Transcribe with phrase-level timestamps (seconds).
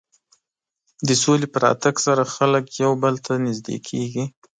[1.07, 4.23] د سولې په راتګ سره خلک یو بل ته نژدې کېږي.